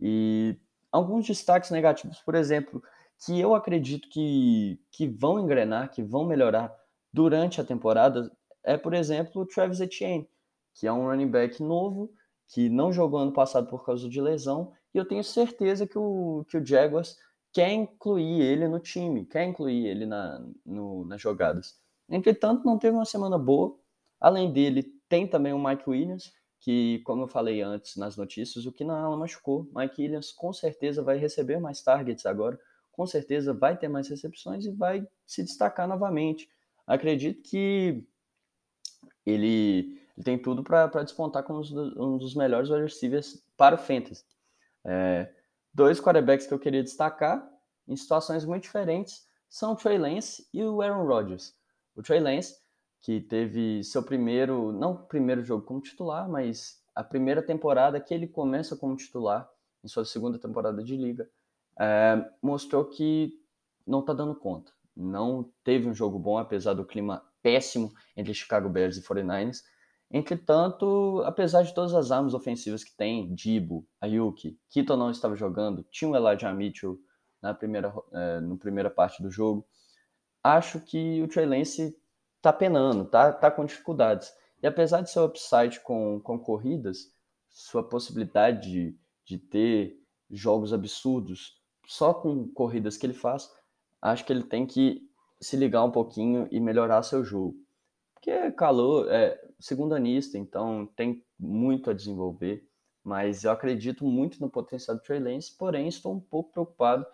e 0.00 0.56
alguns 0.90 1.26
destaques 1.26 1.70
negativos, 1.70 2.20
por 2.20 2.34
exemplo, 2.34 2.82
que 3.24 3.38
eu 3.38 3.54
acredito 3.54 4.08
que, 4.08 4.80
que 4.92 5.08
vão 5.08 5.40
engrenar, 5.40 5.90
que 5.90 6.02
vão 6.02 6.24
melhorar 6.24 6.74
durante 7.12 7.60
a 7.60 7.64
temporada, 7.64 8.30
é, 8.64 8.76
por 8.76 8.94
exemplo, 8.94 9.42
o 9.42 9.46
Travis 9.46 9.80
Etienne 9.80 10.28
que 10.78 10.86
é 10.86 10.92
um 10.92 11.06
running 11.06 11.28
back 11.28 11.60
novo, 11.62 12.12
que 12.46 12.68
não 12.68 12.92
jogou 12.92 13.18
ano 13.18 13.32
passado 13.32 13.68
por 13.68 13.84
causa 13.84 14.08
de 14.08 14.20
lesão, 14.20 14.72
e 14.94 14.98
eu 14.98 15.04
tenho 15.04 15.24
certeza 15.24 15.86
que 15.86 15.98
o, 15.98 16.44
que 16.48 16.56
o 16.56 16.64
Jaguars 16.64 17.16
quer 17.52 17.72
incluir 17.72 18.40
ele 18.40 18.68
no 18.68 18.78
time, 18.78 19.26
quer 19.26 19.44
incluir 19.44 19.86
ele 19.86 20.06
na, 20.06 20.40
no, 20.64 21.04
nas 21.04 21.20
jogadas. 21.20 21.76
Entretanto, 22.08 22.64
não 22.64 22.78
teve 22.78 22.96
uma 22.96 23.04
semana 23.04 23.36
boa. 23.36 23.76
Além 24.20 24.52
dele, 24.52 24.84
tem 25.08 25.26
também 25.26 25.52
o 25.52 25.62
Mike 25.62 25.88
Williams, 25.88 26.32
que, 26.60 27.00
como 27.00 27.22
eu 27.22 27.28
falei 27.28 27.62
antes 27.62 27.96
nas 27.96 28.16
notícias, 28.16 28.66
o 28.66 28.72
que 28.72 28.84
não 28.84 29.16
machucou. 29.16 29.68
Mike 29.74 30.02
Williams 30.02 30.32
com 30.32 30.52
certeza 30.52 31.02
vai 31.02 31.16
receber 31.16 31.58
mais 31.60 31.82
targets 31.82 32.26
agora, 32.26 32.58
com 32.90 33.06
certeza 33.06 33.54
vai 33.54 33.76
ter 33.76 33.88
mais 33.88 34.08
recepções 34.08 34.66
e 34.66 34.70
vai 34.70 35.06
se 35.26 35.42
destacar 35.42 35.86
novamente. 35.86 36.50
Acredito 36.86 37.42
que 37.42 38.04
ele 39.24 39.98
ele 40.18 40.24
tem 40.24 40.36
tudo 40.36 40.64
para 40.64 41.04
despontar 41.04 41.44
como 41.44 41.60
um 41.96 42.18
dos 42.18 42.34
melhores 42.34 42.68
receivers 42.70 43.40
para 43.56 43.76
o 43.76 43.78
Fantasy. 43.78 44.24
É, 44.84 45.32
dois 45.72 46.00
quarterbacks 46.00 46.44
que 46.44 46.52
eu 46.52 46.58
queria 46.58 46.82
destacar 46.82 47.48
em 47.86 47.94
situações 47.94 48.44
muito 48.44 48.64
diferentes 48.64 49.28
são 49.48 49.74
o 49.74 49.76
Trey 49.76 49.96
Lance 49.96 50.48
e 50.52 50.60
o 50.64 50.82
Aaron 50.82 51.06
Rodgers. 51.06 51.54
O 51.94 52.02
Trey 52.02 52.18
Lance, 52.18 52.58
que 53.00 53.20
teve 53.20 53.82
seu 53.84 54.02
primeiro, 54.02 54.72
não 54.72 54.96
primeiro 54.96 55.42
jogo 55.44 55.64
como 55.64 55.80
titular, 55.80 56.28
mas 56.28 56.82
a 56.94 57.04
primeira 57.04 57.42
temporada 57.42 58.00
que 58.00 58.12
ele 58.12 58.26
começa 58.26 58.76
como 58.76 58.96
titular, 58.96 59.48
em 59.84 59.88
sua 59.88 60.04
segunda 60.04 60.38
temporada 60.38 60.82
de 60.82 60.96
liga, 60.96 61.28
é, 61.78 62.24
mostrou 62.42 62.84
que 62.84 63.32
não 63.86 64.00
está 64.00 64.12
dando 64.12 64.34
conta. 64.34 64.72
Não 64.96 65.48
teve 65.62 65.88
um 65.88 65.94
jogo 65.94 66.18
bom, 66.18 66.38
apesar 66.38 66.74
do 66.74 66.84
clima 66.84 67.22
péssimo 67.40 67.92
entre 68.16 68.34
Chicago 68.34 68.68
Bears 68.68 68.96
e 68.96 69.02
49ers. 69.02 69.62
Entretanto, 70.10 71.22
apesar 71.24 71.62
de 71.62 71.72
todas 71.72 71.94
as 71.94 72.10
armas 72.10 72.34
ofensivas 72.34 72.82
que 72.82 72.96
tem, 72.96 73.32
Dibo, 73.34 73.86
Ayuki, 74.00 74.58
Kito 74.68 74.96
não 74.96 75.10
estava 75.10 75.36
jogando, 75.36 75.84
tinha 75.90 76.10
o 76.10 76.16
Elijah 76.16 76.52
Mitchell 76.52 76.98
na 77.40 77.54
primeira, 77.54 77.92
é, 78.12 78.40
no 78.40 78.58
primeira 78.58 78.90
parte 78.90 79.22
do 79.22 79.30
jogo, 79.30 79.66
acho 80.42 80.80
que 80.80 81.22
o 81.22 81.28
Trey 81.28 81.46
Lance 81.46 81.96
tá 82.40 82.52
penando, 82.52 83.04
tá, 83.04 83.32
tá 83.32 83.50
com 83.50 83.64
dificuldades. 83.64 84.32
E 84.62 84.66
apesar 84.66 85.00
de 85.00 85.10
seu 85.10 85.24
upside 85.24 85.80
com, 85.80 86.20
com 86.20 86.38
corridas, 86.38 87.12
sua 87.48 87.82
possibilidade 87.82 88.70
de, 88.70 88.98
de 89.24 89.38
ter 89.38 89.96
jogos 90.30 90.72
absurdos 90.72 91.62
só 91.86 92.12
com 92.12 92.48
corridas 92.48 92.96
que 92.96 93.06
ele 93.06 93.14
faz, 93.14 93.50
acho 94.02 94.24
que 94.24 94.32
ele 94.32 94.44
tem 94.44 94.66
que 94.66 95.00
se 95.40 95.56
ligar 95.56 95.84
um 95.84 95.90
pouquinho 95.90 96.48
e 96.50 96.60
melhorar 96.60 97.02
seu 97.02 97.24
jogo. 97.24 97.56
Porque 98.14 98.30
é 98.30 98.50
calor, 98.50 99.08
é, 99.10 99.40
segundanista, 99.58 100.36
então 100.36 100.86
tem 100.96 101.24
muito 101.38 101.90
a 101.90 101.94
desenvolver, 101.94 102.68
mas 103.02 103.44
eu 103.44 103.50
acredito 103.50 104.04
muito 104.04 104.40
no 104.40 104.50
potencial 104.50 104.96
do 104.96 105.02
Trey 105.02 105.20
Lance, 105.20 105.56
porém 105.56 105.88
estou 105.88 106.12
um 106.14 106.20
pouco 106.20 106.52
preocupado 106.52 107.06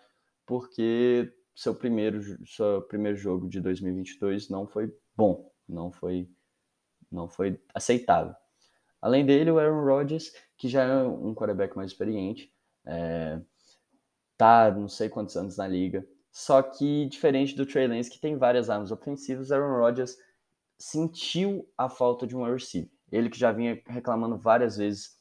porque 0.45 1.31
seu 1.55 1.73
primeiro, 1.73 2.21
seu 2.45 2.81
primeiro 2.83 3.17
jogo 3.17 3.47
de 3.47 3.61
2022 3.61 4.49
não 4.49 4.67
foi 4.67 4.93
bom, 5.15 5.51
não 5.67 5.91
foi, 5.91 6.29
não 7.11 7.27
foi 7.27 7.61
aceitável. 7.73 8.35
Além 9.01 9.25
dele, 9.25 9.51
o 9.51 9.59
Aaron 9.59 9.85
Rodgers, 9.85 10.31
que 10.57 10.67
já 10.67 10.83
é 10.83 11.03
um 11.03 11.33
quarterback 11.33 11.75
mais 11.75 11.91
experiente, 11.91 12.51
é, 12.85 13.39
tá 14.37 14.71
não 14.71 14.87
sei 14.87 15.09
quantos 15.09 15.35
anos 15.35 15.57
na 15.57 15.67
liga, 15.67 16.07
só 16.31 16.61
que 16.61 17.05
diferente 17.07 17.55
do 17.55 17.65
Trey 17.65 17.87
Lance, 17.87 18.09
que 18.09 18.19
tem 18.19 18.37
várias 18.37 18.69
armas 18.69 18.91
ofensivas, 18.91 19.51
Aaron 19.51 19.79
Rodgers 19.79 20.17
sentiu 20.77 21.69
a 21.77 21.87
falta 21.87 22.27
de 22.27 22.35
um 22.35 22.43
receiver. 22.43 22.89
Ele 23.11 23.29
que 23.29 23.39
já 23.39 23.51
vinha 23.51 23.81
reclamando 23.87 24.37
várias 24.37 24.75
vezes 24.75 25.17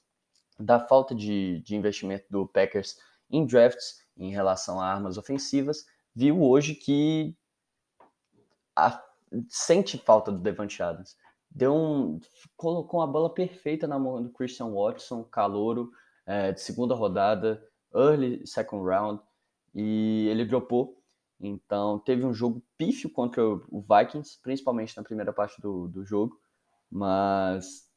da 0.58 0.80
falta 0.80 1.14
de, 1.14 1.60
de 1.60 1.76
investimento 1.76 2.24
do 2.30 2.46
Packers 2.46 2.96
em 3.30 3.46
drafts 3.46 3.98
em 4.16 4.30
relação 4.30 4.80
a 4.80 4.86
armas 4.86 5.18
ofensivas, 5.18 5.84
viu 6.14 6.42
hoje 6.42 6.74
que 6.74 7.36
a, 8.76 9.02
sente 9.48 9.98
falta 9.98 10.30
do 10.32 10.38
Devante 10.38 10.82
Adams. 10.82 11.16
Deu 11.50 11.74
um, 11.74 12.20
colocou 12.56 13.00
a 13.00 13.06
bola 13.06 13.32
perfeita 13.32 13.86
na 13.86 13.98
mão 13.98 14.22
do 14.22 14.30
Christian 14.30 14.72
Watson, 14.72 15.22
calouro, 15.24 15.90
é, 16.26 16.52
de 16.52 16.60
segunda 16.60 16.94
rodada, 16.94 17.62
early 17.94 18.46
second 18.46 18.84
round, 18.84 19.20
e 19.74 20.26
ele 20.28 20.44
dropou 20.44 21.04
então, 21.40 21.98
teve 21.98 22.24
um 22.24 22.32
jogo 22.32 22.62
pífio 22.78 23.10
contra 23.10 23.42
o 23.44 23.82
Vikings, 23.82 24.38
principalmente 24.42 24.96
na 24.96 25.02
primeira 25.02 25.32
parte 25.32 25.60
do, 25.60 25.88
do 25.88 26.04
jogo, 26.04 26.40
mas 26.90 27.88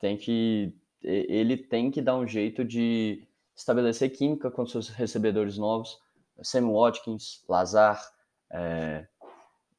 tem 0.00 0.16
que 0.16 0.74
ele 1.02 1.56
tem 1.56 1.90
que 1.90 2.02
dar 2.02 2.16
um 2.16 2.26
jeito 2.26 2.64
de 2.64 3.28
estabelecer 3.54 4.10
química 4.10 4.50
com 4.50 4.66
seus 4.66 4.88
recebedores 4.88 5.56
novos, 5.56 6.00
Sam 6.42 6.72
Watkins, 6.72 7.44
Lazar, 7.48 8.02
é, 8.50 9.06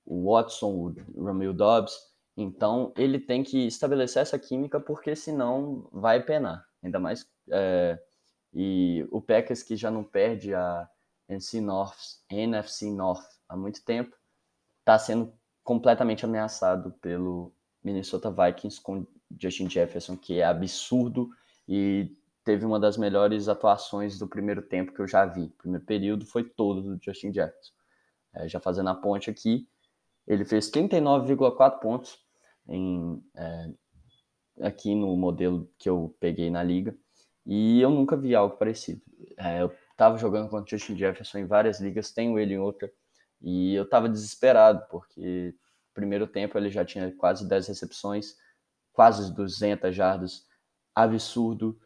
o 0.07 0.31
Watson, 0.31 0.95
o 1.13 1.23
Romeo 1.23 1.53
Dobbs. 1.53 1.93
Então, 2.35 2.93
ele 2.95 3.19
tem 3.19 3.43
que 3.43 3.67
estabelecer 3.67 4.21
essa 4.21 4.39
química, 4.39 4.79
porque 4.79 5.15
senão 5.15 5.87
vai 5.91 6.23
penar. 6.23 6.65
Ainda 6.81 6.99
mais. 6.99 7.27
É, 7.51 7.99
e 8.53 9.05
o 9.11 9.21
Packers 9.21 9.61
que 9.61 9.75
já 9.75 9.91
não 9.91 10.03
perde 10.03 10.53
a 10.53 10.89
NFC 11.27 11.59
North, 11.59 11.97
NFC 12.29 12.89
North 12.91 13.27
há 13.49 13.57
muito 13.57 13.83
tempo, 13.83 14.15
está 14.79 14.97
sendo 14.97 15.33
completamente 15.63 16.23
ameaçado 16.23 16.91
pelo 17.01 17.53
Minnesota 17.83 18.31
Vikings 18.31 18.81
com 18.81 19.05
Justin 19.37 19.69
Jefferson, 19.69 20.15
que 20.15 20.39
é 20.39 20.45
absurdo 20.45 21.29
e 21.67 22.15
teve 22.43 22.65
uma 22.65 22.79
das 22.79 22.95
melhores 22.97 23.49
atuações 23.49 24.17
do 24.17 24.27
primeiro 24.27 24.61
tempo 24.61 24.93
que 24.93 25.01
eu 25.01 25.07
já 25.07 25.25
vi. 25.25 25.43
O 25.43 25.57
primeiro 25.57 25.85
período 25.85 26.25
foi 26.25 26.45
todo 26.45 26.81
do 26.81 27.03
Justin 27.03 27.33
Jefferson. 27.33 27.73
É, 28.33 28.47
já 28.47 28.59
fazendo 28.59 28.89
a 28.89 28.95
ponte 28.95 29.29
aqui, 29.29 29.67
ele 30.27 30.45
fez 30.45 30.69
39,4 30.69 31.79
pontos 31.79 32.19
em, 32.67 33.23
é, 33.35 33.71
aqui 34.61 34.93
no 34.93 35.15
modelo 35.15 35.71
que 35.77 35.89
eu 35.89 36.15
peguei 36.19 36.49
na 36.49 36.61
liga 36.61 36.95
e 37.45 37.81
eu 37.81 37.89
nunca 37.89 38.17
vi 38.17 38.35
algo 38.35 38.57
parecido. 38.57 39.01
É, 39.37 39.61
eu 39.61 39.71
Tava 39.97 40.15
jogando 40.19 40.47
contra 40.47 40.63
o 40.63 40.77
Justin 40.77 40.95
Jefferson 40.95 41.39
em 41.39 41.47
várias 41.47 41.81
ligas, 41.81 42.11
tenho 42.11 42.37
ele 42.37 42.53
em 42.53 42.59
outra. 42.59 42.89
E 43.41 43.73
eu 43.73 43.89
tava 43.89 44.07
desesperado, 44.07 44.85
porque 44.91 45.55
no 45.87 45.93
primeiro 45.93 46.27
tempo 46.27 46.55
ele 46.55 46.69
já 46.69 46.85
tinha 46.85 47.11
quase 47.17 47.49
10 47.49 47.67
recepções, 47.67 48.35
quase 48.93 49.33
200 49.33 49.95
jardas, 49.95 50.45
absurdo, 50.93 51.79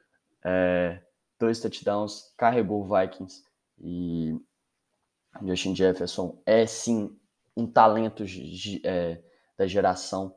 é, 0.44 1.02
dois 1.40 1.62
touchdowns, 1.62 2.34
carregou 2.38 2.84
o 2.84 3.00
Vikings. 3.00 3.44
E 3.80 4.38
Justin 5.42 5.74
Jefferson 5.74 6.42
é 6.46 6.68
sim 6.68 7.18
um 7.56 7.68
talento 7.68 8.24
é, 8.84 9.22
da 9.58 9.68
geração. 9.68 10.36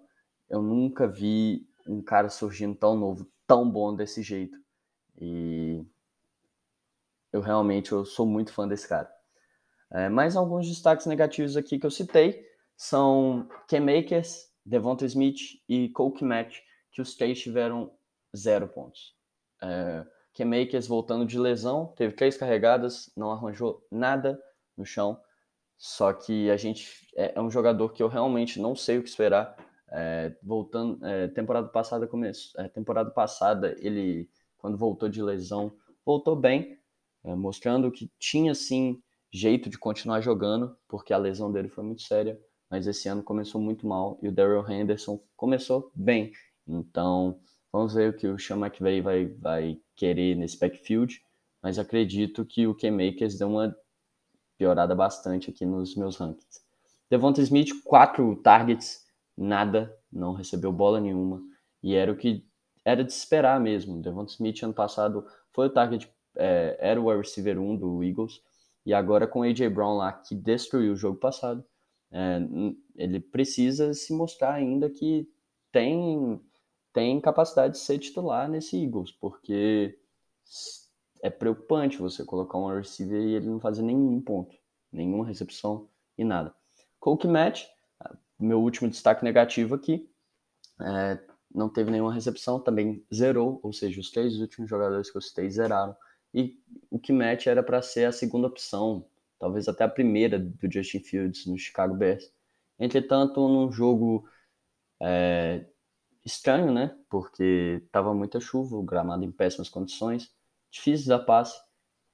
Eu 0.48 0.62
nunca 0.62 1.06
vi 1.06 1.68
um 1.86 2.02
cara 2.02 2.28
surgindo 2.28 2.74
tão 2.74 2.96
novo, 2.96 3.30
tão 3.46 3.70
bom 3.70 3.94
desse 3.94 4.22
jeito. 4.22 4.58
E 5.20 5.84
eu 7.32 7.40
realmente 7.40 7.92
eu 7.92 8.04
sou 8.04 8.26
muito 8.26 8.52
fã 8.52 8.66
desse 8.66 8.88
cara. 8.88 9.12
É, 9.90 10.08
mais 10.08 10.36
alguns 10.36 10.68
destaques 10.68 11.06
negativos 11.06 11.56
aqui 11.56 11.78
que 11.78 11.86
eu 11.86 11.90
citei 11.90 12.44
são 12.76 13.48
Cam 13.68 13.80
Makers, 13.80 14.50
Devonta 14.64 15.04
Smith 15.04 15.60
e 15.68 15.88
Cole 15.90 16.14
Kmet, 16.14 16.62
que 16.90 17.00
os 17.00 17.14
três 17.14 17.40
tiveram 17.40 17.92
zero 18.36 18.66
pontos. 18.68 19.14
É, 19.62 20.04
Cam 20.34 20.46
Makers 20.46 20.86
voltando 20.86 21.24
de 21.24 21.38
lesão, 21.38 21.92
teve 21.96 22.14
três 22.14 22.36
carregadas, 22.36 23.10
não 23.16 23.30
arranjou 23.30 23.86
nada 23.90 24.40
no 24.76 24.84
chão. 24.84 25.20
Só 25.86 26.14
que 26.14 26.50
a 26.50 26.56
gente 26.56 27.06
é, 27.14 27.34
é 27.36 27.42
um 27.42 27.50
jogador 27.50 27.90
que 27.90 28.02
eu 28.02 28.08
realmente 28.08 28.58
não 28.58 28.74
sei 28.74 28.96
o 28.96 29.02
que 29.02 29.08
esperar. 29.10 29.54
É, 29.92 30.34
voltando, 30.42 31.04
é, 31.04 31.28
temporada 31.28 31.68
passada 31.68 32.06
começo, 32.06 32.58
é, 32.58 32.66
temporada 32.68 33.10
passada 33.10 33.76
ele 33.78 34.26
quando 34.56 34.78
voltou 34.78 35.10
de 35.10 35.22
lesão 35.22 35.76
voltou 36.02 36.34
bem, 36.34 36.78
é, 37.22 37.34
mostrando 37.34 37.92
que 37.92 38.10
tinha 38.18 38.54
sim 38.54 38.98
jeito 39.30 39.68
de 39.68 39.76
continuar 39.78 40.22
jogando, 40.22 40.74
porque 40.88 41.12
a 41.12 41.18
lesão 41.18 41.52
dele 41.52 41.68
foi 41.68 41.84
muito 41.84 42.00
séria, 42.00 42.40
mas 42.70 42.86
esse 42.86 43.06
ano 43.06 43.22
começou 43.22 43.60
muito 43.60 43.86
mal 43.86 44.18
e 44.22 44.28
o 44.28 44.32
Daryl 44.32 44.66
Henderson 44.66 45.20
começou 45.36 45.92
bem. 45.94 46.32
Então, 46.66 47.38
vamos 47.70 47.92
ver 47.92 48.08
o 48.08 48.16
que 48.16 48.26
o 48.26 48.38
Sean 48.38 48.56
McVay 48.56 49.02
vai, 49.02 49.26
vai 49.26 49.78
querer 49.94 50.34
nesse 50.34 50.58
backfield, 50.58 51.22
mas 51.62 51.78
acredito 51.78 52.42
que 52.42 52.66
o 52.66 52.74
K-Makers 52.74 53.36
deu 53.36 53.48
uma 53.48 53.76
piorada 54.64 54.94
bastante 54.94 55.50
aqui 55.50 55.66
nos 55.66 55.94
meus 55.94 56.16
rankings. 56.16 56.64
Devonta 57.10 57.42
Smith, 57.42 57.68
quatro 57.84 58.34
targets, 58.36 59.04
nada, 59.36 59.94
não 60.10 60.32
recebeu 60.32 60.72
bola 60.72 60.98
nenhuma, 60.98 61.42
e 61.82 61.94
era 61.94 62.10
o 62.10 62.16
que 62.16 62.42
era 62.82 63.04
de 63.04 63.12
esperar 63.12 63.60
mesmo. 63.60 64.00
Devonta 64.00 64.32
Smith, 64.32 64.62
ano 64.62 64.72
passado, 64.72 65.26
foi 65.52 65.66
o 65.66 65.70
target, 65.70 66.10
é, 66.34 66.78
era 66.80 67.00
o 67.00 67.14
receiver 67.14 67.60
1 67.60 67.76
do 67.76 68.02
Eagles, 68.02 68.40
e 68.86 68.94
agora 68.94 69.26
com 69.26 69.42
A.J. 69.42 69.68
Brown 69.68 69.98
lá, 69.98 70.12
que 70.12 70.34
destruiu 70.34 70.94
o 70.94 70.96
jogo 70.96 71.18
passado, 71.18 71.62
é, 72.10 72.38
ele 72.96 73.20
precisa 73.20 73.92
se 73.92 74.14
mostrar 74.14 74.54
ainda 74.54 74.88
que 74.88 75.28
tem, 75.70 76.40
tem 76.90 77.20
capacidade 77.20 77.74
de 77.74 77.80
ser 77.80 77.98
titular 77.98 78.48
nesse 78.48 78.82
Eagles, 78.82 79.12
porque 79.12 79.98
é 81.24 81.30
preocupante 81.30 81.96
você 81.96 82.22
colocar 82.22 82.58
um 82.58 82.66
receiver 82.66 83.18
e 83.18 83.34
ele 83.34 83.46
não 83.46 83.58
fazer 83.58 83.80
nenhum 83.80 84.20
ponto, 84.20 84.54
nenhuma 84.92 85.24
recepção 85.24 85.88
e 86.18 86.22
nada. 86.22 86.54
Coke 87.00 87.26
Match, 87.26 87.64
meu 88.38 88.60
último 88.60 88.90
destaque 88.90 89.24
negativo 89.24 89.74
aqui, 89.74 90.06
é, 90.82 91.18
não 91.54 91.70
teve 91.70 91.90
nenhuma 91.90 92.12
recepção, 92.12 92.60
também 92.60 93.02
zerou, 93.12 93.58
ou 93.62 93.72
seja, 93.72 93.98
os 93.98 94.10
três 94.10 94.38
últimos 94.38 94.68
jogadores 94.68 95.10
que 95.10 95.16
eu 95.16 95.22
citei 95.22 95.48
zeraram. 95.50 95.96
E 96.34 96.60
o 96.90 96.98
que 96.98 97.10
match 97.10 97.46
era 97.46 97.62
para 97.62 97.80
ser 97.80 98.04
a 98.04 98.12
segunda 98.12 98.46
opção, 98.46 99.06
talvez 99.38 99.66
até 99.66 99.82
a 99.82 99.88
primeira 99.88 100.38
do 100.38 100.70
Justin 100.70 101.00
Fields 101.00 101.46
no 101.46 101.56
Chicago 101.56 101.94
Bears. 101.94 102.30
Entretanto, 102.78 103.48
num 103.48 103.72
jogo 103.72 104.28
é, 105.00 105.64
estranho, 106.22 106.70
né? 106.70 106.94
Porque 107.08 107.80
estava 107.86 108.12
muita 108.12 108.40
chuva, 108.40 108.76
o 108.76 108.82
gramado 108.82 109.24
em 109.24 109.32
péssimas 109.32 109.70
condições, 109.70 110.34
difícil 110.74 111.08
da 111.08 111.18
passe. 111.18 111.56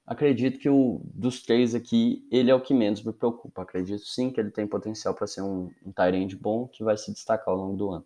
Acredito 0.05 0.59
que 0.59 0.69
o 0.69 1.01
dos 1.03 1.41
três 1.41 1.73
aqui, 1.73 2.27
ele 2.31 2.51
é 2.51 2.55
o 2.55 2.61
que 2.61 2.73
menos 2.73 3.03
me 3.03 3.11
preocupa. 3.11 3.63
Acredito 3.63 4.05
sim 4.05 4.31
que 4.31 4.39
ele 4.39 4.51
tem 4.51 4.67
potencial 4.67 5.13
para 5.13 5.27
ser 5.27 5.41
um, 5.41 5.69
um 5.85 5.91
tight 5.91 6.35
bom 6.35 6.67
que 6.67 6.83
vai 6.83 6.97
se 6.97 7.11
destacar 7.11 7.49
ao 7.49 7.59
longo 7.59 7.77
do 7.77 7.89
ano. 7.89 8.05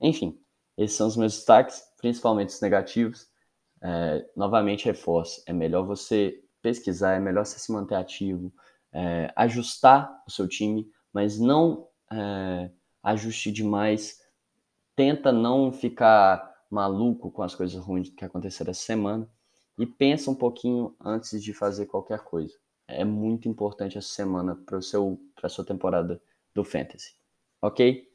Enfim, 0.00 0.40
esses 0.76 0.96
são 0.96 1.06
os 1.06 1.16
meus 1.16 1.34
destaques, 1.34 1.82
principalmente 1.98 2.50
os 2.50 2.60
negativos. 2.60 3.28
É, 3.80 4.26
novamente, 4.36 4.86
reforço: 4.86 5.42
é 5.46 5.52
melhor 5.52 5.84
você 5.84 6.42
pesquisar, 6.60 7.14
é 7.14 7.20
melhor 7.20 7.44
você 7.44 7.58
se 7.58 7.72
manter 7.72 7.94
ativo, 7.94 8.52
é, 8.92 9.32
ajustar 9.36 10.24
o 10.26 10.30
seu 10.30 10.48
time, 10.48 10.90
mas 11.12 11.38
não 11.38 11.88
é, 12.12 12.70
ajuste 13.02 13.52
demais. 13.52 14.20
Tenta 14.96 15.30
não 15.30 15.72
ficar 15.72 16.56
maluco 16.70 17.30
com 17.30 17.42
as 17.42 17.54
coisas 17.54 17.80
ruins 17.80 18.10
que 18.10 18.24
aconteceram 18.24 18.70
essa 18.70 18.82
semana 18.82 19.28
e 19.78 19.86
pensa 19.86 20.30
um 20.30 20.34
pouquinho 20.34 20.94
antes 21.00 21.42
de 21.42 21.54
fazer 21.54 21.86
qualquer 21.86 22.20
coisa. 22.20 22.54
É 22.86 23.04
muito 23.04 23.48
importante 23.48 23.98
essa 23.98 24.08
semana 24.08 24.56
para 24.56 24.78
a 24.78 25.48
sua 25.48 25.64
temporada 25.64 26.20
do 26.54 26.64
Fantasy. 26.64 27.14
Ok? 27.62 28.07